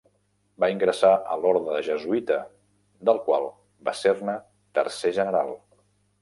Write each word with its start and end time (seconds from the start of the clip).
Va 0.61 0.67
ingressar 0.75 1.11
a 1.35 1.35
l'orde 1.41 1.81
jesuïta, 1.87 2.37
del 3.11 3.21
qual 3.27 3.45
va 3.91 3.95
ser-ne 4.01 4.37
tercer 4.79 5.15
general. 5.21 5.55